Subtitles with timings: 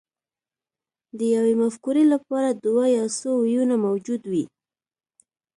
[1.17, 4.45] د یوې مفکورې لپاره دوه یا څو ویونه موجود وي